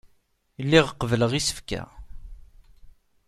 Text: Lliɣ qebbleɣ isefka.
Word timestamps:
Lliɣ 0.63 0.87
qebbleɣ 0.93 1.31
isefka. 1.39 1.83